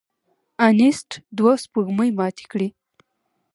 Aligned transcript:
انیسټ 0.65 1.09
دوه 1.37 1.53
سپوږمۍ 1.63 2.09
ماتې 2.19 2.45
کړې. 2.51 2.67